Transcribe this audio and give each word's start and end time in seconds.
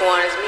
One 0.00 0.20
is 0.22 0.36
me? 0.38 0.47